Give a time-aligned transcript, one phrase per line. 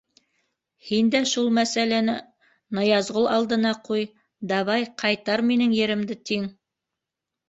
[0.85, 2.15] Һин дә шул мәсьәләне
[2.77, 4.05] Ныязғол алдына ҡуй,
[4.53, 6.49] давай, ҡайтар минең еремде, тиң.